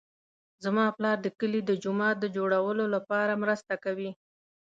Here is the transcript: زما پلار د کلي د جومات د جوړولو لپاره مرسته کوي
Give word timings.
زما 0.63 0.85
پلار 0.97 1.17
د 1.21 1.27
کلي 1.39 1.61
د 1.65 1.71
جومات 1.83 2.15
د 2.19 2.25
جوړولو 2.35 2.85
لپاره 2.95 3.39
مرسته 3.43 3.73
کوي 3.83 4.11